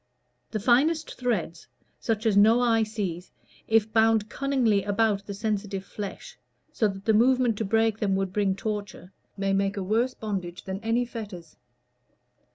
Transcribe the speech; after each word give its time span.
The 0.49 0.59
finest 0.59 1.13
threads, 1.13 1.67
such 1.99 2.25
as 2.25 2.35
no 2.35 2.59
eye 2.59 2.81
sees, 2.81 3.31
if 3.67 3.93
bound 3.93 4.29
cunningly 4.31 4.83
about 4.83 5.23
the 5.27 5.35
sensitive 5.35 5.85
flesh, 5.85 6.39
so 6.73 6.87
that 6.87 7.05
the 7.05 7.13
movement 7.13 7.55
to 7.59 7.65
break 7.65 7.99
them 7.99 8.15
would 8.15 8.33
bring 8.33 8.55
torture, 8.55 9.11
may 9.37 9.53
make 9.53 9.77
a 9.77 9.83
worse 9.83 10.15
bondage 10.15 10.63
than 10.63 10.79
any 10.79 11.05
fetters. 11.05 11.55